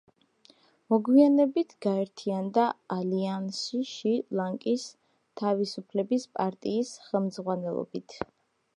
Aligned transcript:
მოგვიანებით 0.93 1.75
გაერთიანდა 1.85 2.63
ალიანსში 2.97 3.83
შრი-ლანკის 3.91 4.87
თავისუფლების 5.43 6.29
პარტიის 6.41 6.99
ხელმძღვანელობით. 7.09 8.23